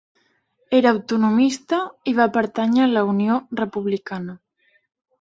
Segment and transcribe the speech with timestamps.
[0.77, 4.41] Era autonomista, i va pertànyer a la Unió Republicana.